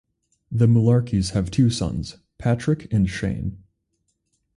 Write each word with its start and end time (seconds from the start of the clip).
The 0.51 0.65
Mularkeys 0.65 1.33
have 1.33 1.51
two 1.51 1.69
sons, 1.69 2.17
Patrick 2.39 2.91
and 2.91 3.07
Shane. 3.07 3.59